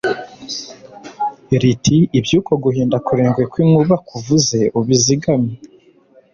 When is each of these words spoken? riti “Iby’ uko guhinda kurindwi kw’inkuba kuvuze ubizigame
riti 1.61 1.97
“Iby’ 2.17 2.31
uko 2.39 2.51
guhinda 2.63 2.97
kurindwi 3.05 3.43
kw’inkuba 3.51 3.95
kuvuze 4.07 4.59
ubizigame 4.79 5.51